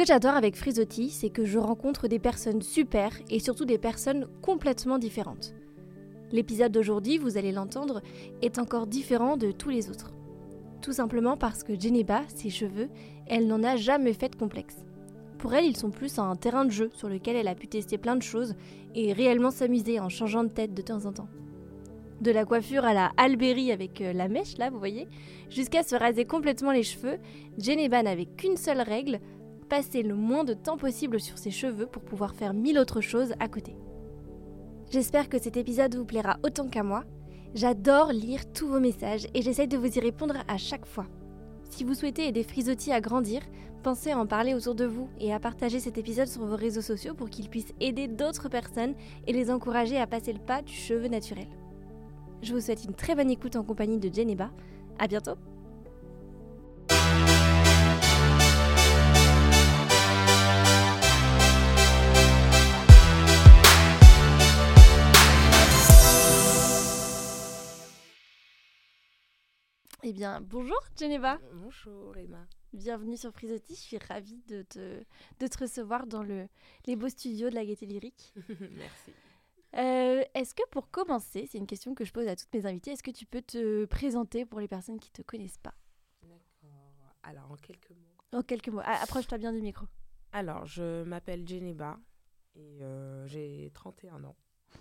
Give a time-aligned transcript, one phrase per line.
[0.00, 4.28] que j'adore avec Frisotti, c'est que je rencontre des personnes super et surtout des personnes
[4.40, 5.52] complètement différentes.
[6.32, 8.00] L'épisode d'aujourd'hui, vous allez l'entendre,
[8.40, 10.14] est encore différent de tous les autres.
[10.80, 12.88] Tout simplement parce que Geneba, ses cheveux,
[13.26, 14.86] elle n'en a jamais fait de complexe.
[15.36, 17.98] Pour elle, ils sont plus un terrain de jeu sur lequel elle a pu tester
[17.98, 18.54] plein de choses
[18.94, 21.28] et réellement s'amuser en changeant de tête de temps en temps.
[22.22, 25.08] De la coiffure à la Alberi avec euh, la mèche, là, vous voyez,
[25.50, 27.18] jusqu'à se raser complètement les cheveux,
[27.58, 29.20] Geneba n'avait qu'une seule règle,
[29.70, 33.32] passer le moins de temps possible sur ses cheveux pour pouvoir faire mille autres choses
[33.38, 33.76] à côté.
[34.90, 37.04] J'espère que cet épisode vous plaira autant qu'à moi.
[37.54, 41.06] J'adore lire tous vos messages et j'essaye de vous y répondre à chaque fois.
[41.70, 43.42] Si vous souhaitez aider Frisotti à grandir,
[43.84, 46.82] pensez à en parler autour de vous et à partager cet épisode sur vos réseaux
[46.82, 48.94] sociaux pour qu'il puisse aider d'autres personnes
[49.28, 51.48] et les encourager à passer le pas du cheveu naturel.
[52.42, 54.50] Je vous souhaite une très bonne écoute en compagnie de Geneba.
[54.98, 55.49] À bientôt!
[70.10, 71.38] Eh bien, bonjour Geneva.
[71.52, 72.44] Bonjour Emma.
[72.72, 73.76] Bienvenue sur Frisotti.
[73.76, 75.04] Je suis ravie de te,
[75.38, 76.48] de te recevoir dans le,
[76.86, 78.34] les beaux studios de la Gaieté Lyrique.
[78.48, 79.12] Merci.
[79.76, 82.90] Euh, est-ce que pour commencer, c'est une question que je pose à toutes mes invitées,
[82.90, 85.76] est-ce que tu peux te présenter pour les personnes qui ne te connaissent pas?
[86.22, 87.14] D'accord.
[87.22, 88.36] Alors, en quelques mots.
[88.36, 88.82] En quelques mots.
[88.82, 89.86] Ah, Approche-toi bien du micro.
[90.32, 92.00] Alors, je m'appelle Geneba
[92.56, 94.34] et euh, j'ai 31 ans.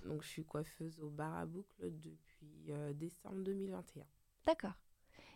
[0.05, 4.07] Donc, je suis coiffeuse au bar à boucle depuis euh, décembre 2021.
[4.47, 4.73] D'accord.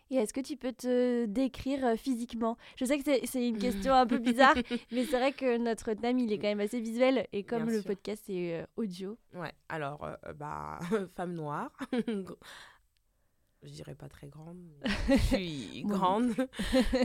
[0.10, 2.58] Et est-ce que tu peux te décrire euh, physiquement?
[2.76, 4.54] Je sais que c'est- une question un peu bizarre,
[4.92, 7.28] mais c'est vrai que notre thème, il est quand même assez visuel.
[7.34, 7.88] Et comme Bien le sûr.
[7.88, 10.78] podcast est euh, audio, Ouais, alors, euh, bah,
[11.16, 11.72] femme noire.
[13.64, 14.60] je dirais pas très grande,
[15.10, 16.34] je suis grande.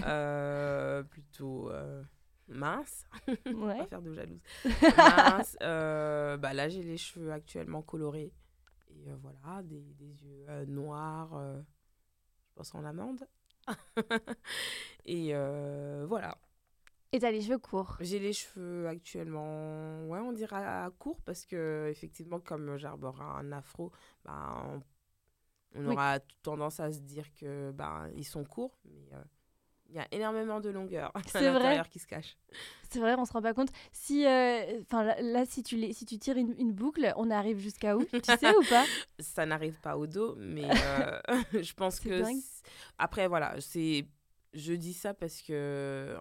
[0.04, 2.02] Euh, plutôt euh,
[2.48, 3.06] mince.
[3.46, 3.78] ouais.
[3.78, 4.40] pas faire de jalouse.
[4.96, 5.56] Mince.
[5.62, 8.32] euh, bah là, j'ai les cheveux actuellement colorés.
[8.90, 11.30] Et voilà, des, des yeux noirs,
[12.74, 13.26] en amande.
[15.04, 16.38] et euh, voilà.
[17.12, 17.96] Et t'as les cheveux courts.
[18.00, 23.50] J'ai les cheveux actuellement, ouais, on dirait à court parce que, effectivement, comme j'arbore un
[23.52, 23.92] afro,
[24.24, 24.82] bah, on,
[25.74, 25.94] on Oui.
[25.94, 29.22] aura tendance à se dire que bah, ils sont courts, mais euh,
[29.88, 32.36] il y a énormément de longueur à l'intérieur qui se cache.
[32.90, 33.70] C'est vrai, on se rend pas compte.
[33.92, 37.30] Si, euh, enfin là, là, si tu les, si tu tires une, une boucle, on
[37.30, 38.04] arrive jusqu'à où?
[38.04, 38.84] Tu sais ou pas?
[39.18, 41.20] Ça n'arrive pas au dos, mais euh,
[41.52, 42.22] je pense que
[42.98, 44.06] après voilà, c'est
[44.54, 46.16] je dis ça parce que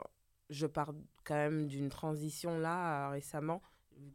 [0.49, 3.61] je pars quand même d'une transition là euh, récemment,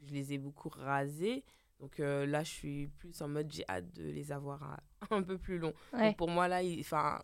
[0.04, 1.44] je les ai beaucoup rasés.
[1.80, 4.78] Donc euh, là, je suis plus en mode j'ai hâte de les avoir un,
[5.10, 5.74] un peu plus longs.
[5.92, 6.14] Ouais.
[6.14, 7.20] Pour moi là, il, enfin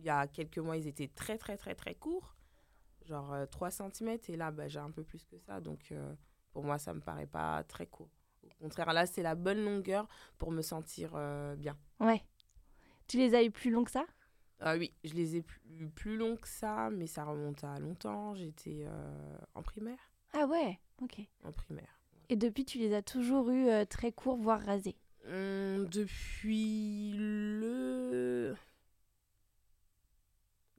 [0.00, 2.36] il y a quelques mois, ils étaient très très très très courts,
[3.04, 5.60] genre euh, 3 cm et là bah, j'ai un peu plus que ça.
[5.60, 6.14] Donc euh,
[6.52, 8.10] pour moi, ça me paraît pas très court.
[8.44, 10.08] Au contraire, là, c'est la bonne longueur
[10.38, 11.76] pour me sentir euh, bien.
[11.98, 12.22] Ouais.
[13.06, 14.04] Tu les as eu plus longs que ça?
[14.60, 18.34] Ah oui, je les ai plus, plus longs que ça, mais ça remonte à longtemps.
[18.34, 19.98] J'étais euh, en primaire.
[20.34, 20.78] Ah ouais.
[21.02, 21.20] Ok.
[21.44, 22.00] En primaire.
[22.28, 24.96] Et depuis, tu les as toujours eu euh, très courts, voire rasés?
[25.26, 28.54] Hum, depuis le...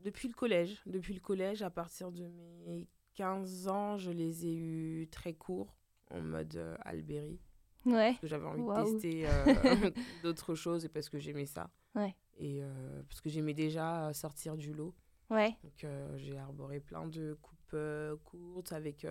[0.03, 0.81] Depuis le collège.
[0.85, 2.28] Depuis le collège, à partir de
[2.66, 5.78] mes 15 ans, je les ai eus très courts,
[6.09, 7.39] en mode euh, Alberi.
[7.85, 8.11] Ouais.
[8.11, 9.91] Parce que j'avais envie de tester euh,
[10.23, 11.69] d'autres choses et parce que j'aimais ça.
[11.95, 12.16] Ouais.
[12.38, 14.94] Et euh, parce que j'aimais déjà sortir du lot.
[15.29, 15.56] Ouais.
[15.63, 17.75] Donc euh, j'ai arboré plein de coupes
[18.23, 19.07] courtes avec,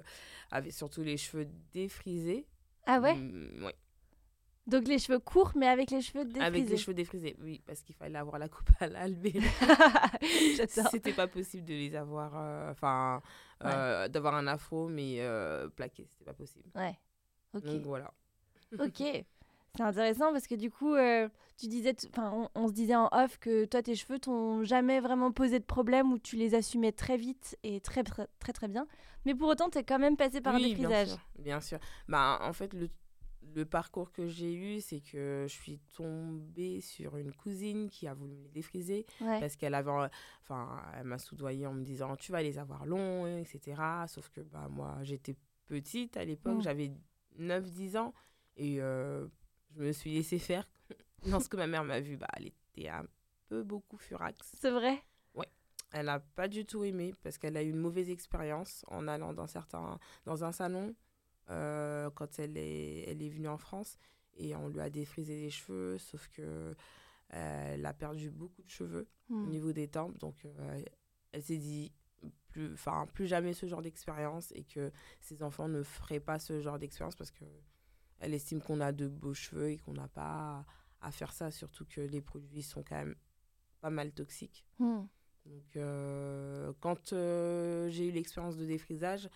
[0.50, 2.46] avec surtout les cheveux défrisés.
[2.86, 3.14] Ah ouais?
[3.14, 3.74] Mm, ouais.
[4.66, 6.44] Donc les cheveux courts, mais avec les cheveux défrisés.
[6.46, 9.32] Avec les cheveux défrisés, oui, parce qu'il fallait avoir la coupe à l'albé.
[10.90, 13.22] C'était pas possible de les avoir, euh, enfin,
[13.64, 16.68] euh, d'avoir un afro, mais euh, plaqué, c'était pas possible.
[16.74, 16.98] Ouais.
[17.54, 17.64] Ok.
[17.64, 18.12] Donc voilà.
[18.78, 19.02] Ok.
[19.76, 20.94] C'est intéressant parce que du coup,
[21.56, 25.00] tu disais, enfin, on, on se disait en off que toi, tes cheveux t'ont jamais
[25.00, 28.68] vraiment posé de problème ou tu les assumais très vite et très très très, très
[28.68, 28.86] bien.
[29.24, 31.08] Mais pour autant, t'es quand même passé par un oui, bien défrisage.
[31.08, 31.78] sûr, bien sûr.
[32.08, 32.88] Bah, en fait, le,
[33.54, 38.14] le parcours que j'ai eu, c'est que je suis tombée sur une cousine qui a
[38.14, 39.06] voulu me les défriser.
[39.20, 39.40] Ouais.
[39.40, 39.90] parce qu'elle avait,
[40.42, 43.80] enfin, elle m'a soudoyée en me disant tu vas les avoir longs, etc.
[44.06, 46.62] Sauf que bah moi j'étais petite à l'époque, Mm.
[46.62, 46.92] j'avais
[47.38, 48.14] 9-10 ans
[48.56, 49.26] et euh,
[49.76, 50.68] je me suis laissée faire.
[51.26, 53.04] Lorsque ma mère m'a vue, bah elle était un
[53.48, 54.38] peu beaucoup furax.
[54.60, 55.02] C'est vrai?
[55.92, 59.32] Elle n'a pas du tout aimé parce qu'elle a eu une mauvaise expérience en allant
[59.32, 60.94] dans certains, dans un salon
[61.50, 63.98] euh, quand elle est, elle est venue en France
[64.36, 66.74] et on lui a défrisé les cheveux, sauf que euh,
[67.74, 69.48] elle a perdu beaucoup de cheveux au Hmm.
[69.48, 70.18] niveau des tempes.
[70.18, 70.82] Donc, euh,
[71.32, 71.92] elle s'est dit,
[72.48, 76.60] plus, enfin, plus jamais ce genre d'expérience et que ses enfants ne feraient pas ce
[76.60, 77.44] genre d'expérience parce que
[78.18, 80.66] elle estime qu'on a de beaux cheveux et qu'on n'a pas
[81.00, 83.14] à, faire ça, surtout que les produits sont quand même
[83.80, 84.66] pas mal toxiques.
[84.78, 85.04] Hmm.
[85.46, 89.30] Donc, euh, quand euh, j'ai eu l'expérience de défrisage,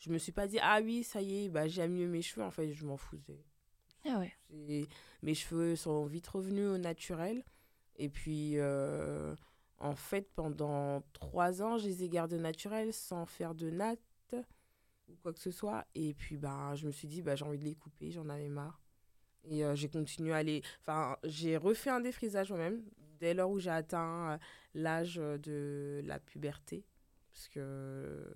[0.00, 2.44] je me suis pas dit, ah oui, ça y est, bah, j'aime mieux mes cheveux.
[2.44, 3.44] En fait, je m'en foutais.
[4.06, 4.88] Ah ouais.
[5.22, 7.44] Mes cheveux sont vite revenus au naturel.
[7.96, 9.34] Et puis, euh,
[9.78, 14.00] en fait, pendant trois ans, je les ai gardés naturels sans faire de natte
[15.08, 15.84] ou quoi que ce soit.
[15.94, 18.48] Et puis, bah, je me suis dit, bah, j'ai envie de les couper, j'en avais
[18.48, 18.80] marre.
[19.44, 20.62] Et j'ai continué à aller.
[20.80, 22.82] Enfin, j'ai refait un défrisage moi-même
[23.18, 24.38] dès lors où j'ai atteint
[24.74, 26.86] l'âge de la puberté.
[27.32, 28.32] Parce que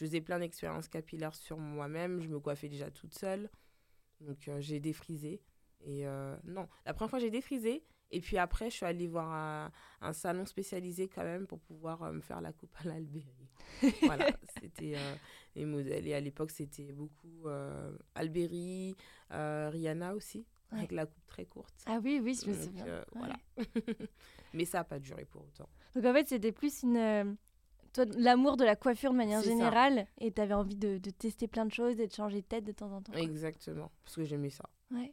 [0.00, 2.20] je faisais plein d'expériences capillaires sur moi-même.
[2.20, 3.50] Je me coiffais déjà toute seule.
[4.20, 5.42] Donc euh, j'ai défrisé.
[5.82, 7.84] Et euh, non, la première fois j'ai défrisé.
[8.10, 9.70] Et puis après, je suis allée voir
[10.00, 13.48] un, salon spécialisé quand même pour pouvoir euh, me faire la coupe à l'Albéry.
[14.02, 14.30] voilà,
[14.60, 14.96] c'était
[15.54, 16.08] les modèles.
[16.08, 17.46] Et à l'époque, c'était beaucoup
[18.14, 18.96] Alberi,
[19.30, 21.74] Rihanna aussi, avec la coupe très courte.
[21.86, 23.04] Ah oui, oui, je me souviens.
[23.14, 23.36] Voilà.
[24.54, 25.68] Mais ça n'a pas duré pour autant.
[25.94, 27.36] Donc en fait, c'était plus une
[28.16, 31.72] l'amour de la coiffure de manière générale et tu avais envie de, tester plein de
[31.72, 33.12] choses et de changer de tête de temps en temps.
[33.14, 34.68] Exactement, parce que j'aimais ça.
[34.90, 35.12] Ouais.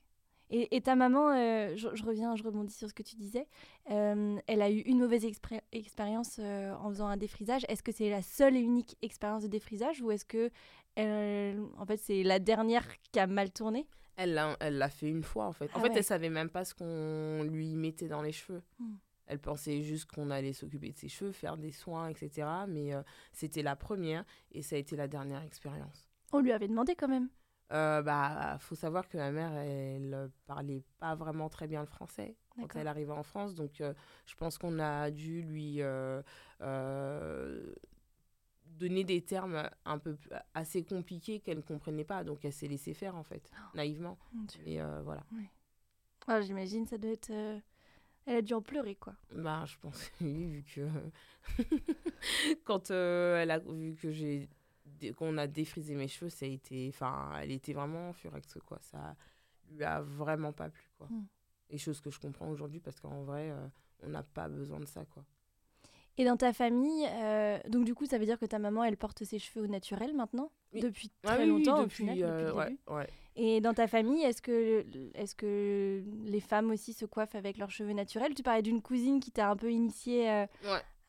[0.49, 3.47] Et, ta maman, euh, je, reviens, je rebondis sur ce que tu disais,
[3.91, 5.25] euh, elle a eu une mauvaise
[5.73, 7.65] expérience euh, en faisant un défrisage.
[7.67, 10.49] Est-ce que c'est la seule et unique expérience de défrisage ou est-ce que
[10.95, 13.87] elle, en fait, c'est la dernière qui a mal tourné?
[14.15, 15.65] Elle l'a fait une fois en fait.
[15.75, 18.63] En ah fait, elle savait même pas ce qu'on lui mettait dans les cheveux.
[18.79, 18.95] Hmm.
[19.27, 22.47] Elle pensait juste qu'on allait s'occuper de ses cheveux, faire des soins, etc.
[22.67, 23.01] Mais euh,
[23.33, 26.09] c'était la première et ça a été la dernière expérience.
[26.31, 27.29] On lui avait demandé quand même.
[27.73, 32.37] Euh, bah, faut savoir que ma mère, elle parlait pas vraiment très bien le français
[32.55, 33.93] quand elle arrivait en France, donc euh,
[34.25, 36.23] je pense qu'on a dû lui euh,
[38.65, 40.17] donner des termes un peu
[40.55, 44.17] assez compliqués qu'elle ne comprenait pas, donc elle s'est laissée faire en fait, oh, naïvement.
[44.65, 45.23] Et voilà.
[46.25, 47.31] Ah, j'imagine, ça doit être
[48.27, 49.15] elle a dû en pleurer, quoi.
[49.33, 50.87] Bah, je pense oui, vu que
[52.65, 54.49] quand euh, elle a vu que j'ai
[55.15, 58.79] qu'on a défrisé mes cheveux, ça a été, enfin, elle était vraiment furex, quoi.
[58.81, 59.15] Ça
[59.69, 61.07] lui a vraiment pas plu, quoi.
[61.07, 61.25] Hmm.
[61.69, 63.67] Et chose que je comprends aujourd'hui parce qu'en vrai, euh,
[64.03, 65.23] on n'a pas besoin de ça, quoi.
[66.17, 68.97] Et dans ta famille, euh, donc du coup, ça veut dire que ta maman, elle
[68.97, 72.77] porte ses cheveux au naturel maintenant Depuis ah très longtemps, depuis, au final, depuis ouais,
[72.87, 73.09] ouais.
[73.35, 74.83] Et dans ta famille, est-ce que,
[75.13, 78.33] est que les femmes aussi se coiffent avec leurs cheveux naturels?
[78.33, 80.45] Tu parlais d'une cousine qui t'a un peu initiée euh,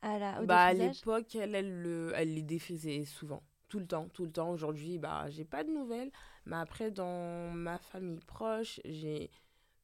[0.03, 3.43] à la, au bah, À l'époque, elle, elle, elle, les défrisait souvent.
[3.69, 4.51] Tout le temps, tout le temps.
[4.51, 6.11] Aujourd'hui, bah, j'ai pas de nouvelles.
[6.45, 9.31] Mais après, dans ma famille proche, j'ai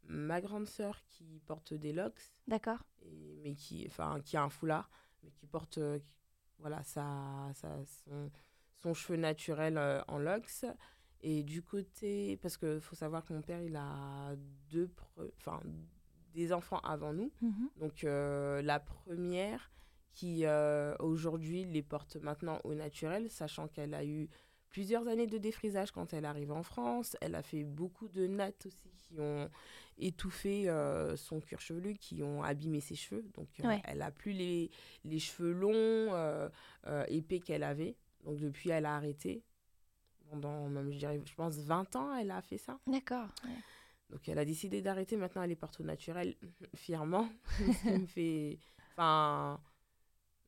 [0.07, 2.35] ma grande sœur qui porte des locks.
[2.47, 2.85] D'accord.
[3.43, 4.91] Mais qui, enfin, qui a un foulard,
[5.25, 5.99] mais qui porte euh,
[6.59, 7.69] voilà, ça, ça,
[8.05, 8.31] son,
[8.77, 10.65] son cheveu naturel euh, en locks.
[11.23, 14.35] Et du côté, parce qu'il faut savoir que mon père, il a
[14.71, 14.91] deux,
[15.39, 15.61] enfin,
[16.35, 17.33] des enfants avant nous.
[17.41, 17.71] Mhm.
[17.77, 19.71] Donc euh, la première
[20.13, 24.29] qui euh, aujourd'hui les porte maintenant au naturel, sachant qu'elle a eu
[24.69, 27.17] plusieurs années de défrisage quand elle arrive en France.
[27.21, 29.49] Elle a fait beaucoup de nattes aussi qui ont
[29.99, 33.25] étouffé euh, son cuir chevelu, qui ont abîmé ses cheveux.
[33.35, 33.49] Donc
[33.85, 34.71] elle a plus les,
[35.05, 36.51] les cheveux longs,
[37.09, 37.97] épais qu'elle avait.
[38.25, 39.43] Donc depuis, elle a arrêté
[40.31, 42.79] pendant même, je dirais, je pense, 20 ans, elle a fait ça.
[42.87, 43.29] D'accord.
[44.11, 45.17] Donc, elle a décidé d'arrêter.
[45.17, 46.35] Maintenant, elle est partout naturelle,
[46.75, 47.29] fièrement.
[47.83, 48.59] ce me fait.
[48.93, 49.61] Enfin.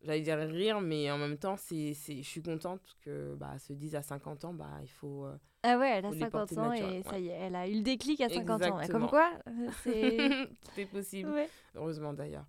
[0.03, 3.95] J'allais dire rire, mais en même temps, c'est, je suis contente que bah, se dise
[3.95, 5.25] à 50 ans, bah, il faut.
[5.25, 7.83] Euh, ah ouais, elle a 50 ans et ça y est, elle a eu le
[7.83, 8.81] déclic à 50 ans.
[8.89, 10.49] comme quoi, euh, c'est.
[10.75, 11.33] c'est possible.
[11.75, 12.47] Heureusement d'ailleurs.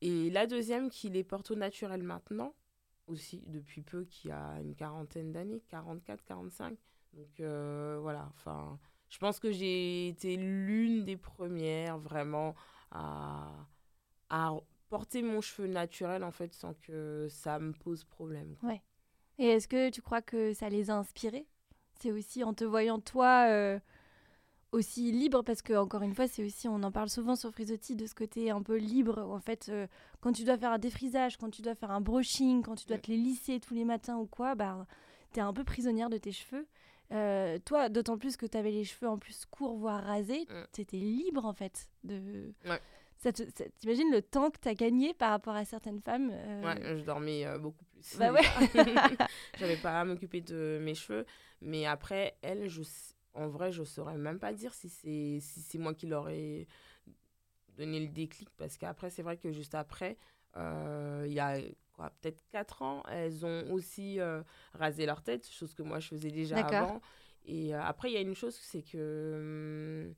[0.00, 2.54] Et la deuxième, qui les porte au naturel maintenant,
[3.06, 6.76] aussi depuis peu qui a une quarantaine d'années, 44, 45.
[7.12, 12.54] Donc euh, voilà, enfin, je pense que j'ai été l'une des premières vraiment
[12.90, 13.52] à,
[14.30, 14.52] à
[14.88, 18.56] porter mon cheveu naturel en fait sans que ça me pose problème.
[18.62, 18.82] Ouais.
[19.38, 21.46] Et est-ce que tu crois que ça les a inspirés?
[22.00, 23.78] C'est aussi en te voyant toi euh,
[24.72, 27.96] aussi libre parce que encore une fois c'est aussi on en parle souvent sur Frisotti
[27.96, 29.86] de ce côté un peu libre en fait euh,
[30.20, 32.98] quand tu dois faire un défrisage quand tu dois faire un brushing quand tu dois
[32.98, 34.86] te les lisser tous les matins ou quoi bah
[35.36, 36.66] es un peu prisonnière de tes cheveux
[37.12, 40.80] euh, toi d'autant plus que tu avais les cheveux en plus courts voire rasés tu
[40.80, 42.80] étais libre en fait de ouais.
[43.30, 47.04] T'imagines le temps que tu as gagné par rapport à certaines femmes euh, ouais je
[47.04, 48.18] dormais beaucoup plus.
[48.18, 48.42] Bah ouais.
[49.58, 51.24] J'avais pas à m'occuper de mes cheveux.
[51.60, 52.82] Mais après elle je
[53.36, 56.68] en vrai, je saurais même pas dire si c'est si moi qui leur ai
[57.76, 58.48] donné le déclic.
[58.56, 60.16] Parce qu'après c'est vrai que juste après
[60.56, 61.58] euh, il y a
[62.20, 64.18] peut-être 4 ans, elles ont aussi
[64.74, 67.00] rasé leur tête, chose que moi je faisais déjà avant.
[67.46, 70.14] Et après, il y a une chose, c'est que hum,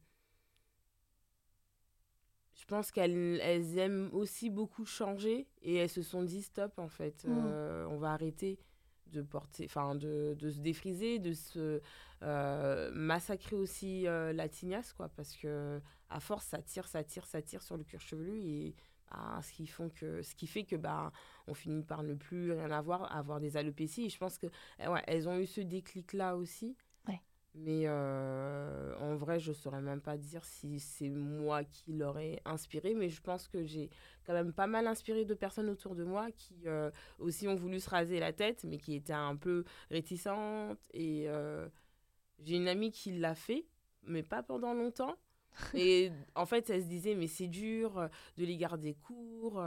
[2.67, 7.25] pense qu'elles elles aiment aussi beaucoup changer et elles se sont dit stop en fait,
[7.25, 7.87] mmh.
[7.91, 8.59] on va arrêter
[9.13, 11.81] de porter, enfin de, de, se défriser, de se
[12.23, 17.27] euh, massacrer aussi euh, la tignasse, quoi, parce que à force ça tire, ça tire,
[17.27, 18.75] ça tire sur le cuir chevelu et
[19.11, 21.13] bah, ce qui font que, ce qui fait que bah
[21.47, 24.07] on finit par ne plus rien avoir, avoir des alopécies.
[24.07, 24.47] Et je pense que
[24.83, 26.77] eh ouais, elles ont eu ce déclic là aussi.
[27.59, 32.43] Mais euh, en vrai, je ne saurais même pas dire si c'est moi qui l'aurais
[32.45, 33.89] inspiré, mais je pense que j'ai
[34.27, 37.81] quand même pas mal inspiré de personnes autour de moi qui euh, aussi ont voulu
[37.81, 40.79] se raser la tête, mais qui étaient un peu réticentes.
[40.93, 41.67] Et euh,
[42.45, 43.65] j'ai une amie qui l'a fait,
[44.03, 45.17] mais pas pendant longtemps.
[45.75, 49.65] Et en fait, elle se disait, mais c'est dur de les garder courts,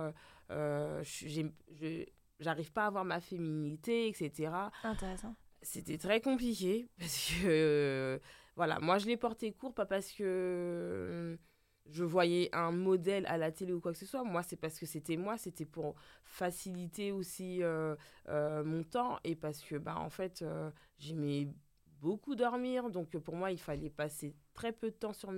[2.40, 4.52] j'arrive pas à avoir ma féminité, etc.
[4.84, 8.20] Intéressant c'était très compliqué parce que euh,
[8.56, 11.38] voilà, moi je l'ai porté court pas parce que euh,
[11.88, 14.24] je voyais un modèle à la télé ou quoi que ce soit.
[14.24, 17.96] Moi, c'est parce que c'était moi, c'était pour faciliter aussi euh,
[18.28, 20.46] mon temps et parce que bah en fait,
[21.00, 21.48] j'aimais
[22.00, 25.32] beaucoup dormir, donc pour moi, il fallait passer très peu de temps sur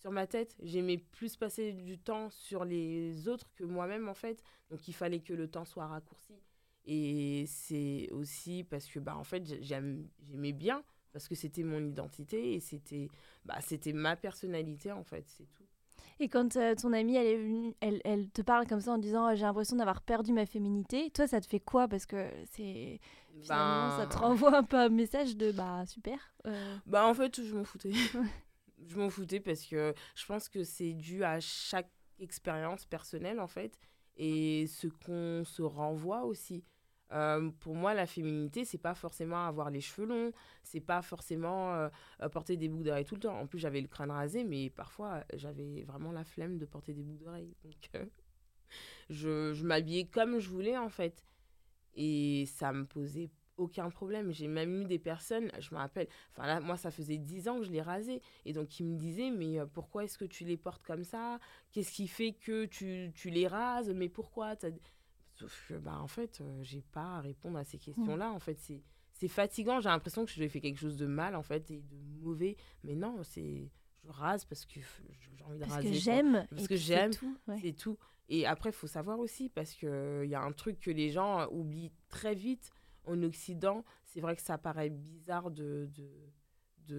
[0.00, 0.56] sur ma tête.
[0.62, 5.20] J'aimais plus passer du temps sur les autres que moi-même en fait, donc il fallait
[5.20, 6.40] que le temps soit raccourci.
[6.84, 10.82] Et c'est aussi parce que, bah, en fait, j'aimais bien,
[11.12, 13.08] parce que c'était mon identité et c'était
[13.44, 13.58] bah,
[13.94, 15.64] ma personnalité, en fait, c'est tout.
[16.18, 19.24] Et quand euh, ton amie, elle, est elle, elle, te parle comme ça en disant
[19.24, 21.88] «Ah, j'ai l'impression d'avoir perdu ma féminité, toi, ça te fait quoi?
[21.88, 23.00] Parce que c'est.
[23.40, 26.18] Finalement, ça te ben renvoie un peu un message de bah super.
[26.46, 26.76] Euh.
[26.84, 27.92] Bah, en fait, je m'en foutais.
[28.86, 33.46] je m'en foutais parce que je pense que c'est dû à chaque expérience personnelle, en
[33.46, 33.78] fait
[34.20, 36.62] et ce qu'on se renvoie aussi.
[37.12, 41.74] Euh, pour moi, la féminité, c'est pas forcément avoir les cheveux longs, c'est pas forcément
[41.74, 41.88] euh,
[42.30, 43.38] porter des boucles d'oreilles tout le temps.
[43.38, 47.02] En plus, j'avais le crâne rasé, mais parfois, j'avais vraiment la flemme de porter des
[47.02, 47.54] boucles d'oreilles.
[47.64, 48.06] Donc, euh,
[49.10, 51.24] je, m'habillais comme je voulais, en fait.
[51.94, 54.30] Et ça me posait aucun problème.
[54.30, 57.58] J'ai même eu des personnes, je me rappelle, enfin là, moi, ça faisait dix ans
[57.58, 58.20] que je les rasais.
[58.44, 61.40] Et donc, ils me disaient, mais euh, pourquoi est-ce que tu les portes comme ça?
[61.72, 63.90] Qu'est-ce qui fait que tu, tu les rases?
[63.90, 64.54] Mais pourquoi?
[65.40, 67.80] Sauf que, bah, en fait, euh, j'ai pas à répondre à ces mmh.
[67.80, 68.30] questions-là.
[68.30, 68.82] En fait, c'est,
[69.12, 69.80] c'est fatigant.
[69.80, 72.56] J'ai l'impression que je fait quelque chose de mal, en fait, et de mauvais.
[72.84, 73.70] Mais non, c'est.
[74.04, 75.90] Je rase parce que j'ai envie de parce raser.
[75.90, 77.12] Que j'aime, parce que j'aime.
[77.60, 77.98] C'est tout.
[78.30, 81.10] Et après, il faut savoir aussi, parce qu'il il y a un truc que les
[81.10, 82.72] gens oublient très vite
[83.06, 86.08] en Occident, c'est vrai que ça paraît bizarre de, de,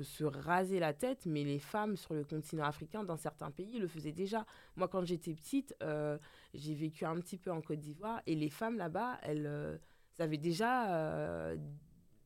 [0.04, 3.88] se raser la tête, mais les femmes sur le continent africain, dans certains pays, le
[3.88, 4.46] faisaient déjà.
[4.76, 6.18] Moi, quand j'étais petite, euh,
[6.54, 9.78] j'ai vécu un petit peu en Côte d'Ivoire, et les femmes là-bas, elles, euh,
[10.20, 11.58] avaient déjà euh,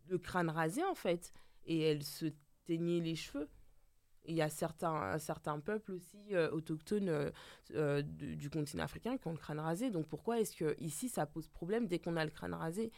[0.07, 1.33] le crâne rasé, en fait,
[1.65, 2.27] et elles se
[2.65, 3.49] teignaient les cheveux.
[4.27, 7.31] Il y a certains, certains peuples aussi autochtones
[7.69, 9.91] du, continent africain qui ont le crâne rasé.
[9.91, 12.91] Donc pourquoi est-ce que ici ça pose problème dès qu'on a le crâne rasé?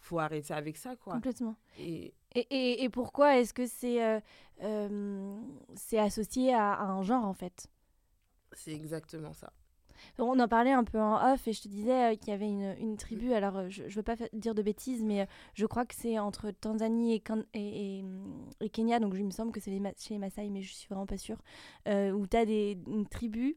[0.00, 1.14] Faut arrêter avec ça, quoi.
[1.14, 1.56] Complètement.
[1.78, 2.14] Et,
[2.50, 4.20] et, et, pourquoi est-ce que c'est euh,
[4.62, 5.40] euh,
[5.74, 7.68] c'est associé à, un genre, en fait?
[8.52, 9.52] C'est exactement ça.
[10.18, 12.48] On en parlait un peu en off et je te disais euh, qu'il y avait
[12.48, 15.94] une, une tribu, alors je ne veux pas dire de bêtises, mais je crois que
[15.94, 17.22] c'est entre Tanzanie et,
[17.54, 18.04] et,
[18.60, 21.06] et, Kenya, donc il me semble que c'est chez les Maasai, mais je suis vraiment
[21.06, 21.38] pas sûre,
[21.86, 23.56] où tu as des, une tribu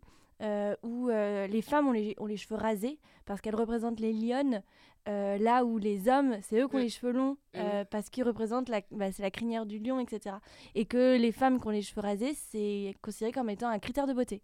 [0.82, 4.64] où les femmes ont les, ont les, cheveux rasés parce qu'elles représentent les lionnes
[5.08, 6.84] euh, là où les hommes, c'est eux qui ont mm.
[6.84, 7.86] les cheveux longs euh, mm.
[7.86, 10.36] parce qu'ils représentent la, bah, c'est la crinière du lion, etc.
[10.76, 14.08] Et que les femmes qui ont les cheveux rasés, c'est considéré comme étant un critère
[14.08, 14.42] de beauté.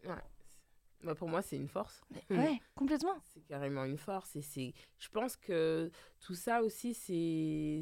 [1.03, 2.01] Bah, pour moi, c'est une force.
[2.29, 3.15] ouais, complètement.
[3.33, 4.35] C'est carrément une force.
[4.35, 7.81] Et c'est, je pense que tout ça aussi, c'est,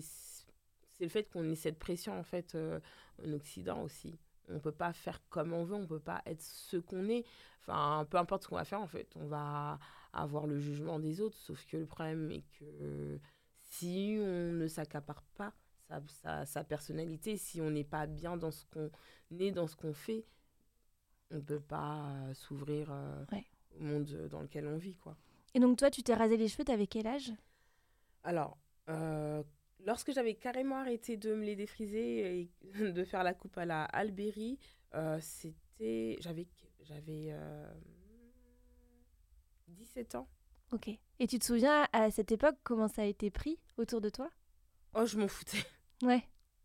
[0.91, 2.79] c'est le fait qu'on ait cette pression en fait euh,
[3.25, 4.19] en Occident aussi.
[4.49, 7.25] On peut pas faire comme on veut, on peut pas être ce qu'on est.
[7.61, 9.79] Enfin, peu importe ce qu'on va faire en fait, on va
[10.15, 11.37] avoir le jugement des autres.
[11.37, 13.19] Sauf que le problème est que
[13.61, 15.53] si on ne s'accapare pas
[16.07, 18.89] sa, sa, personnalité, si on n'est pas bien dans ce qu'on
[19.39, 20.25] est, dans ce qu'on fait,
[21.31, 23.25] on ne peut pas s'ouvrir euh,
[23.79, 24.95] au monde dans lequel on vit.
[24.95, 25.15] Quoi.
[25.53, 27.31] Et donc toi, tu t'es rasé les cheveux, t'avais quel âge?
[28.23, 28.57] Alors,
[28.89, 29.43] euh,
[29.85, 32.51] lorsque j'avais carrément arrêté de me les défriser et
[32.91, 34.57] de faire la coupe à la Alberi,
[34.95, 36.17] euh, c'était...
[36.19, 36.47] J'avais...
[36.81, 37.35] j'avais
[39.77, 40.27] 17 ans.
[40.71, 40.89] Ok.
[41.19, 44.29] Et tu te souviens à cette époque comment ça a été pris autour de toi?
[44.95, 45.63] Oh, je m'en foutais.
[46.03, 46.23] Ouais.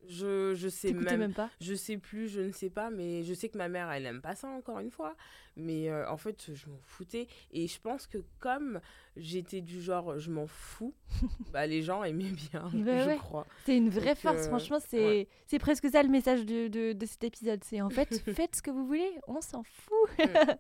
[0.09, 1.51] Je, je sais même, même pas?
[1.61, 4.23] je sais plus, je ne sais pas, mais je sais que ma mère, elle aime
[4.23, 5.15] pas ça encore une fois.
[5.57, 7.27] Mais euh, en fait, je m'en foutais.
[7.51, 8.81] Et je pense que comme
[9.17, 10.95] j'étais du genre, je m'en fous,
[11.53, 13.17] bah, les gens aimaient bien, Bah je ouais.
[13.19, 13.47] crois.
[13.67, 15.29] C'est une vraie Donc, force, euh, franchement, c'est ouais.
[15.47, 17.63] c'est presque ça le message de, de, de cet épisode.
[17.63, 20.09] C'est en fait, faites ce que vous voulez, on s'en fout.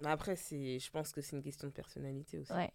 [0.00, 2.52] Mais après, je pense que c'est une question de personnalité aussi.
[2.52, 2.72] Ouais,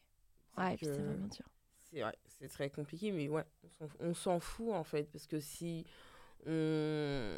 [0.57, 1.45] C'est ouais, vraiment dur.
[1.91, 5.39] C'est ouais, très compliqué, mais ouais, on s'en- on s'en fout en fait, parce que
[5.39, 5.85] si
[6.45, 7.35] on,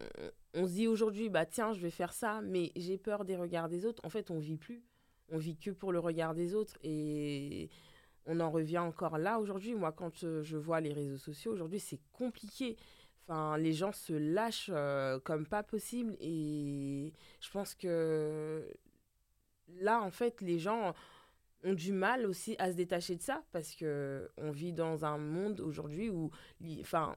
[0.54, 3.70] on se dit aujourd'hui, bah tiens, je vais faire ça, mais j'ai peur des regards
[3.70, 4.84] des autres, en fait, on vit plus.
[5.30, 7.70] On vit que pour le regard des autres et
[8.26, 9.76] on en revient encore là aujourd'hui.
[9.76, 12.78] Moi, quand euh, je vois les réseaux sociaux aujourd'hui, c'est compliqué.
[13.24, 18.66] Enfin, les gens se lâchent euh, comme pas possible et je pense que
[19.68, 20.94] là, en fait, les gens
[21.64, 25.18] ont du mal aussi à se détacher de ça parce que on vit dans un
[25.18, 26.30] monde aujourd'hui où
[26.80, 27.16] enfin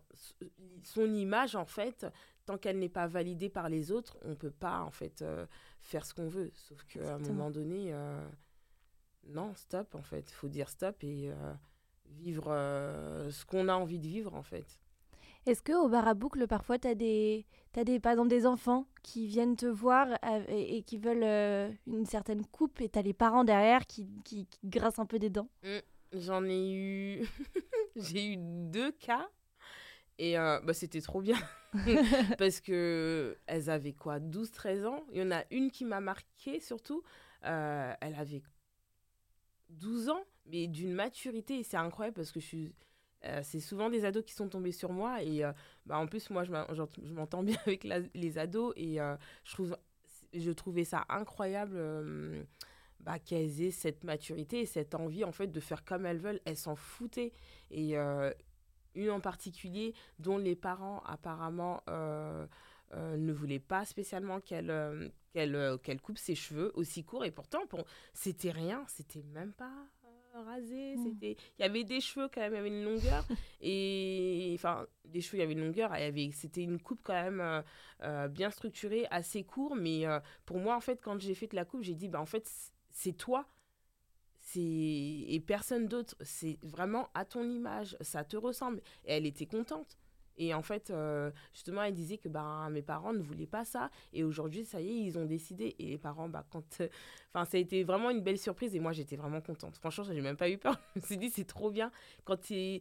[0.82, 2.06] son image en fait
[2.46, 5.46] tant qu'elle n'est pas validée par les autres on peut pas en fait euh,
[5.80, 6.50] faire ce qu'on veut.
[6.54, 8.26] Sauf qu'à un moment donné euh,
[9.26, 10.30] non stop en fait.
[10.30, 11.52] Faut dire stop et euh,
[12.06, 12.46] vivre
[13.30, 14.80] ce qu'on a envie de vivre en fait
[15.46, 18.46] Est-ce que au bar à boucle, parfois, tu as des, t'as des, par exemple, des
[18.46, 22.88] enfants qui viennent te voir euh, et, et qui veulent euh, une certaine coupe et
[22.88, 25.48] tu as les parents derrière qui, qui, qui grincent un peu des dents?
[26.12, 27.28] J'en ai eu.
[27.96, 29.28] J'ai eu deux cas.
[30.18, 31.38] Et euh, bah, c'était trop bien.
[32.38, 35.04] Parce que elles avaient quoi 12-13 ans?
[35.12, 37.02] Il y en a une qui m'a marqué surtout.
[37.44, 38.42] Euh, elle avait
[39.70, 41.60] 12 ans, mais d'une maturité.
[41.60, 42.74] Et c'est incroyable parce que je suis.
[43.24, 45.22] Euh, c'est souvent des ados qui sont tombés sur moi.
[45.22, 45.52] Et euh,
[45.86, 48.72] bah, en plus, moi, je m'entends bien avec les ados.
[48.76, 49.76] Et euh, je, trouve,
[50.34, 51.78] je trouvais ça incroyable.
[53.00, 56.40] bah, qu'elles aient cette maturité et cette envie en fait de faire comme elles veulent.
[56.44, 57.32] Elles s'en foutaient.
[57.70, 57.96] Et
[58.94, 66.18] une en particulier dont les parents apparemment ne voulaient pas spécialement qu'elle qu'elle qu'elle coupe
[66.18, 67.24] ses cheveux aussi courts.
[67.24, 67.84] Et pourtant, pour...
[68.12, 69.86] c'était rien, c'était même pas
[70.34, 70.96] rasé.
[70.96, 71.04] Mm.
[71.04, 71.36] C'était...
[71.58, 73.24] Il y avait des cheveux quand même, il y avait une longueur.
[73.60, 75.96] et enfin, des cheveux, il y avait une longueur.
[75.96, 76.30] il y avait...
[76.32, 77.62] C'était une coupe quand même euh,
[78.02, 79.76] euh, bien structurée, assez court.
[79.76, 82.26] Mais euh, pour moi, en fait, quand j'ai fait la coupe, j'ai dit, bah, en
[82.26, 82.48] fait,
[82.90, 83.46] c'est toi.
[84.38, 84.60] C'est...
[84.60, 86.16] Et personne d'autre.
[86.20, 87.96] C'est vraiment à ton image.
[88.00, 88.80] Ça te ressemble.
[89.04, 89.98] Et elle était contente.
[90.36, 93.90] Et en fait, euh, justement, elle disait que bah, mes parents ne voulaient pas ça.
[94.12, 95.74] Et aujourd'hui, ça y est, ils ont décidé.
[95.78, 96.80] Et les parents, bah, quand.
[96.80, 96.88] euh,
[97.32, 98.74] Enfin, ça a été vraiment une belle surprise.
[98.74, 99.76] Et moi, j'étais vraiment contente.
[99.76, 100.76] Franchement, j'ai même pas eu peur.
[100.96, 101.90] Je me suis dit, c'est trop bien.
[102.24, 102.80] Quand ils,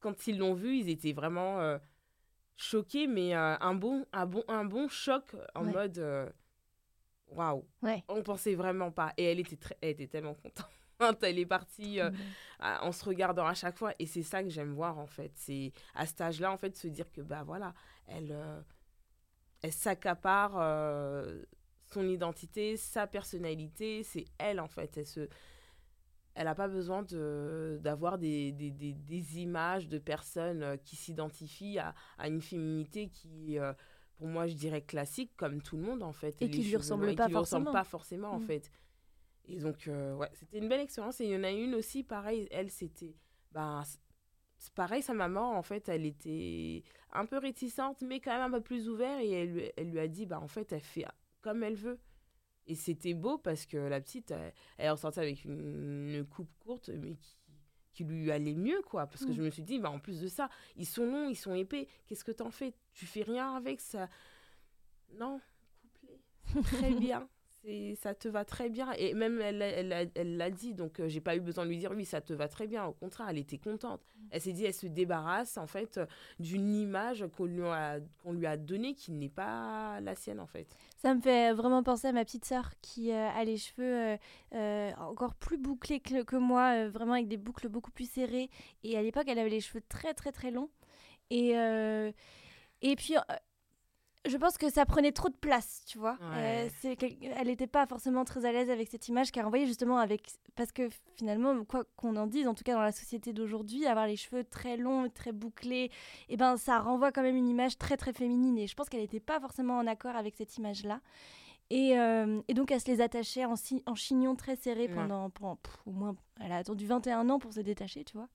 [0.00, 1.78] quand ils l'ont vu, ils étaient vraiment euh,
[2.56, 5.72] choqués, mais un, bon, un, bon, un bon choc en Ouais.
[5.72, 6.32] mode.
[7.28, 7.64] Waouh!
[7.82, 8.04] Ouais.
[8.08, 9.12] On pensait vraiment pas.
[9.16, 10.68] Et elle était, très, elle était tellement contente.
[11.22, 12.10] Elle est partie euh,
[12.60, 13.92] à- en se regardant à chaque fois.
[13.98, 15.32] Et c'est ça que j'aime voir, en fait.
[15.36, 17.74] C'est à cet âge-là, en fait, se dire que, bah voilà,
[18.06, 18.60] elle, euh,
[19.62, 21.42] elle s'accapare euh,
[21.92, 24.02] son identité, sa personnalité.
[24.02, 24.96] C'est elle, en fait.
[24.96, 25.28] Elle se.
[26.36, 31.78] Elle n'a pas besoin de- d'avoir des, des, des, des images de personnes qui s'identifient
[31.78, 33.56] à, à une féminité qui,
[34.16, 36.34] pour moi, je dirais classique, comme tout le monde, en fait.
[36.42, 37.72] Et qui lui ressemble pas qui lui ressemble forcément.
[37.72, 38.46] pas forcément, en Mm.
[38.46, 38.70] fait.
[39.46, 41.20] Et donc, euh, ouais, c'était une belle expérience.
[41.20, 43.14] Et il y en a une aussi, pareil, elle, c'était.
[43.52, 43.82] Ben,
[44.74, 48.62] pareil, sa maman, en fait, elle était un peu réticente, mais quand même un peu
[48.62, 49.20] plus ouverte.
[49.22, 51.04] Et elle, lui- elle lui a dit, bah, en fait, elle fait
[51.42, 51.98] comme elle veut.
[52.66, 56.48] Et c'était beau parce que la petite, elle, elle est ressortie avec une, une coupe
[56.60, 57.36] courte, mais qui,
[57.92, 59.06] qui lui allait mieux, quoi.
[59.06, 59.34] Parce que Mm.
[59.34, 61.86] je me suis dit, bah, en plus de ça, ils sont longs, ils sont épais.
[62.06, 62.72] Qu'est-ce que t'en fais?
[62.94, 64.08] Tu fais rien avec ça?
[65.18, 65.40] Non.
[66.54, 67.28] C'est très bien.
[67.96, 68.92] Ça te va très bien.
[68.98, 71.70] Et même elle, elle, elle, elle l'a dit, donc euh, j'ai pas eu besoin de
[71.70, 72.84] lui dire oui, ça te va très bien.
[72.84, 74.02] Au contraire, elle était contente.
[74.30, 76.06] Elle s'est dit, elle se débarrasse en fait euh,
[76.38, 80.46] d'une image qu'on lui a, qu'on lui a donnée qui n'est pas la sienne en
[80.46, 80.66] fait.
[80.98, 84.18] Ça me fait vraiment penser à ma petite sœur qui euh, a les cheveux
[84.54, 88.50] euh, encore plus bouclés que, que moi, vraiment avec des boucles beaucoup plus serrées.
[88.82, 90.70] Et à l'époque, elle avait les cheveux très très très longs.
[91.30, 91.54] Et,
[92.82, 93.14] et puis,
[94.26, 96.16] je pense que ça prenait trop de place, tu vois.
[96.34, 96.68] Ouais.
[96.84, 96.94] Euh,
[97.36, 100.30] elle n'était pas forcément très à l'aise avec cette image qu'elle renvoyait justement avec...
[100.56, 104.06] Parce que finalement, quoi qu'on en dise, en tout cas dans la société d'aujourd'hui, avoir
[104.06, 105.90] les cheveux très longs, très bouclés,
[106.28, 108.56] eh ben, ça renvoie quand même une image très très féminine.
[108.58, 111.00] Et je pense qu'elle n'était pas forcément en accord avec cette image-là.
[111.70, 114.94] Et, euh, et donc, elle se les attachait en, si- en chignon très serré Ouais.
[114.94, 116.14] pendant, pendant pff, au moins...
[116.40, 118.28] Elle a attendu 21 ans pour se détacher, tu vois.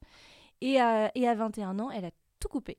[0.62, 2.78] Et, euh, et à 21 ans, elle a tout coupé.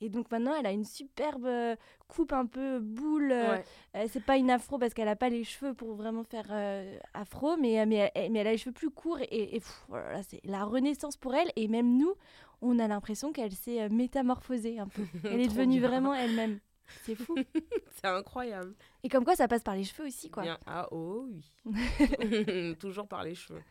[0.00, 1.74] Et donc maintenant, elle a une superbe euh,
[2.08, 3.32] coupe un peu boule.
[3.32, 3.64] euh, Ouais.
[3.96, 6.98] euh, c'est pas une afro parce qu'elle a pas les cheveux pour vraiment faire euh,
[7.14, 10.64] afro, mais, mais, elle, mais elle a les cheveux plus courts et, voilà, c'est la
[10.64, 11.50] renaissance pour elle.
[11.56, 12.12] Et même nous,
[12.60, 15.02] on a l'impression qu'elle s'est euh, métamorphosée un peu.
[15.24, 15.88] Elle est devenue bien.
[15.88, 16.58] vraiment elle-même.
[17.04, 17.34] C'est fou.
[17.96, 18.74] C'est incroyable.
[19.02, 20.42] Et comme quoi, ça passe par les cheveux aussi, quoi.
[20.44, 20.58] Bien.
[20.66, 22.74] Ah oh oui.
[22.78, 23.62] Toujours par les cheveux.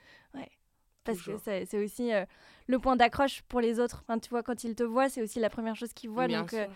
[1.03, 1.39] Parce que Toujours.
[1.43, 2.25] c'est c'est aussi euh,
[2.67, 4.03] le point d'accroche pour les autres.
[4.07, 6.27] Enfin, tu vois, quand ils te voient, c'est aussi la première chose qu'ils voient.
[6.27, 6.67] Bien donc, euh,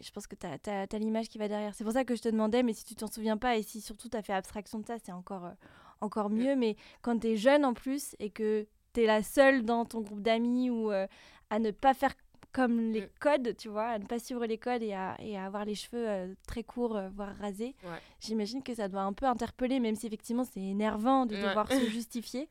[0.00, 1.74] je pense que tu as, l'image qui va derrière.
[1.74, 3.80] C'est pour ça que je te demandais, mais si tu t'en souviens pas et si
[3.80, 5.52] surtout tu as fait abstraction de ça, c'est encore, euh,
[6.00, 6.56] encore mieux.
[6.56, 10.00] Mais quand tu es jeune en plus et que tu es la seule dans ton
[10.00, 11.06] groupe d'amis ou euh,
[11.50, 12.14] à ne pas faire
[12.52, 13.08] comme les Mm.
[13.18, 15.74] codes, tu vois, à ne pas suivre les codes et à, et à avoir les
[15.74, 17.98] cheveux euh, très courts, euh, voire rasés, Ouais.
[18.20, 21.42] j'imagine que ça doit un peu interpeller, même si effectivement c'est énervant de Ouais.
[21.42, 22.48] devoir se justifier.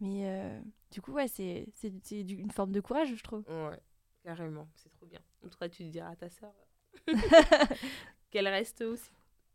[0.00, 0.60] Mais euh,
[0.92, 3.44] du coup, ouais, c'est c'est- c'est du- une forme de courage, je trouve.
[3.48, 3.80] Ouais,
[4.22, 4.68] carrément.
[4.76, 5.20] C'est trop bien.
[5.44, 6.52] En tout cas, tu diras à ta sœur
[8.30, 9.10] qu'elle reste aussi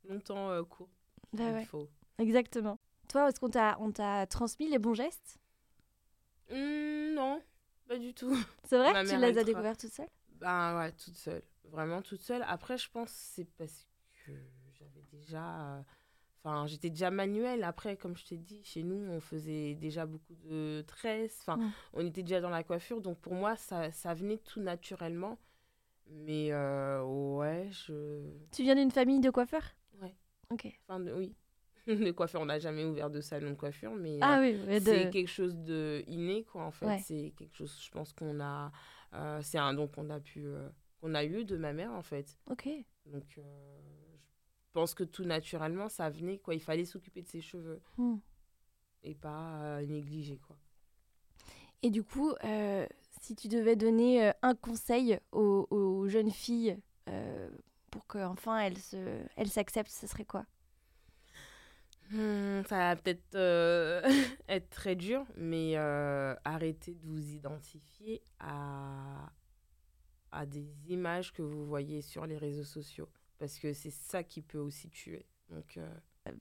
[0.07, 0.91] longtemps euh, courte.
[1.33, 1.89] Bah ouais, faut.
[2.17, 2.79] exactement.
[3.09, 5.39] Toi, est-ce qu'on t'a on t'a transmis les bons gestes?
[6.49, 7.41] Hum, non,
[7.87, 8.35] pas du tout.
[8.63, 11.43] C'est vrai Ma Tu les as découvertes toute seule Ben ouais, toute seule.
[11.65, 12.43] Vraiment toute seule.
[12.47, 13.85] Après, je pense que c'est parce
[14.25, 14.31] que
[14.73, 15.83] j'avais déjà.
[16.45, 17.63] Euh, Enfin, j'étais déjà manuelle.
[17.63, 21.37] Après, comme je t'ai dit, chez nous, on faisait déjà beaucoup de tresses.
[21.41, 21.59] Enfin,
[21.93, 23.01] on était déjà dans la coiffure.
[23.01, 25.37] Donc, pour moi, ça, ça venait tout naturellement.
[26.09, 28.29] Mais euh, ouais, je.
[28.51, 29.75] Tu viens d'une famille de coiffeurs?
[30.01, 30.15] Ouais.
[30.49, 30.67] Ok.
[30.87, 31.35] Enfin, de- oui.
[31.87, 33.93] de coiffure, on n'a jamais ouvert de salon de coiffure.
[33.95, 36.85] Mais Ah euh, oui, de- c'est quelque chose de inné, quoi, en fait.
[36.85, 36.99] Ouais.
[36.99, 38.71] C'est quelque chose, je pense qu'on a.
[39.13, 40.45] euh, c'est un don qu'on a pu.
[40.45, 40.69] euh,
[41.01, 42.37] qu'on a eu de ma mère, en fait.
[42.49, 42.69] ok.
[43.05, 43.77] Donc, euh,
[44.77, 46.53] pense que tout naturellement, ça venait, quoi.
[46.53, 48.17] Il fallait s'occuper de ses cheveux Hmm.
[49.03, 50.55] et pas euh, négliger, quoi.
[51.83, 52.87] Et du coup, euh,
[53.21, 57.49] si tu devais donner euh, un conseil aux, aux jeunes filles euh,
[57.91, 60.45] pour qu'enfin elles se, elles s'acceptent, ce serait quoi?
[62.09, 63.35] Hmm, ça va peut-être
[64.49, 65.75] être très dur, mais
[66.45, 69.29] arrêtez de vous identifier à,
[70.31, 73.09] à des images que vous voyez sur les réseaux sociaux.
[73.39, 75.25] Parce que c'est ça qui peut aussi tuer.
[75.49, 75.87] Donc, euh,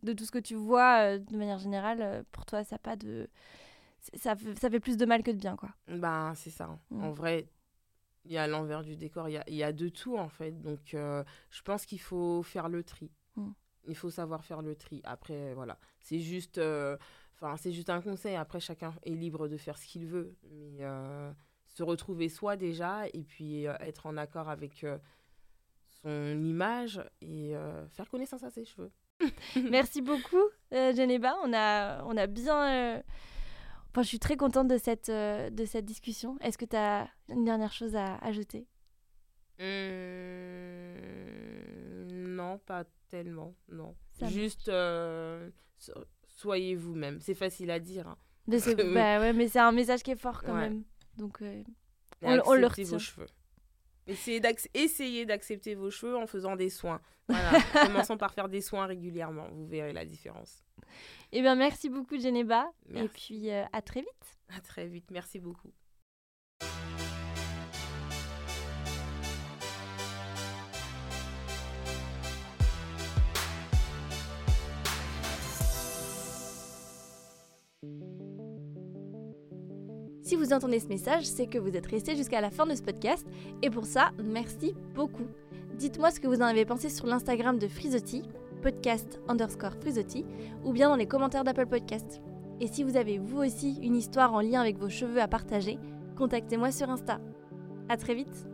[0.03, 2.97] De tout ce que tu vois, euh, de manière générale, euh, pour toi, ça pas
[2.97, 3.29] de,
[4.15, 5.71] ça, fait- ça fait plus de mal que de bien, quoi.
[5.89, 6.65] Ben, c'est ça.
[6.65, 6.81] hein.
[6.91, 7.05] Mm.
[7.05, 7.49] En vrai,
[8.25, 10.53] il y a l'envers du décor, il y a, y a de tout en fait.
[10.63, 13.11] Donc, euh, je pense qu'il faut faire le tri.
[13.37, 13.51] Mm.
[13.89, 15.01] Il faut savoir faire le tri.
[15.05, 15.79] Après, voilà.
[16.01, 16.97] C'est juste, euh,
[17.35, 18.35] enfin, c'est juste un conseil.
[18.35, 20.35] Après, chacun est libre de faire ce qu'il veut.
[20.51, 21.33] Mais euh,
[21.67, 24.99] se retrouver soi déjà et puis euh, être en accord avec euh,
[26.07, 28.91] son image et euh, faire connaissance à ses cheveux.
[29.71, 30.43] Merci beaucoup,
[30.73, 31.35] euh, Geneba.
[31.45, 32.97] On a, on a bien.
[32.97, 33.03] euh,
[33.91, 36.37] Enfin, je suis très contente de cette, de cette discussion.
[36.43, 38.67] Est-ce que tu as une dernière chose à ajouter?
[41.07, 43.95] Hum, non, pas tellement, non.
[44.13, 44.71] Ça Juste,
[45.79, 47.21] so- soyez vous-même.
[47.21, 48.07] C'est facile à dire.
[48.09, 48.17] hein.
[48.47, 48.93] Mais c'est Oui.
[48.95, 50.61] bah ouais, mais c'est un message qui est fort quand Ouais.
[50.69, 50.85] même.
[51.17, 51.63] Donc, euh,
[52.23, 52.99] On le- on le acceptez vos retient.
[52.99, 53.27] cheveux.
[54.07, 57.01] Essayez d'acc- essayez d'accepter vos cheveux en faisant des soins.
[57.29, 57.51] Voilà.
[57.87, 59.49] Commençons par faire des soins régulièrement.
[59.53, 60.63] Vous verrez la différence.
[61.33, 62.71] eh bien, merci beaucoup, Geneba.
[62.91, 63.09] Et Merci.
[63.27, 64.39] puis, euh, à très vite.
[64.57, 65.11] À très vite.
[65.11, 65.73] Merci beaucoup.
[80.37, 83.27] Vous entendez ce message, c'est que vous êtes resté jusqu'à la fin de ce podcast.
[83.63, 85.27] Et pour ça, merci beaucoup.
[85.79, 88.23] Dites-moi ce que vous en avez pensé sur l'Instagram de Frisotti,
[88.63, 90.25] podcast underscore Frisotti,
[90.65, 92.21] ou bien dans les commentaires d'Apple Podcast.
[92.61, 95.79] Et si vous avez vous aussi une histoire en lien avec vos cheveux à partager,
[96.17, 97.19] contactez-moi sur Insta.
[97.89, 98.47] À très vite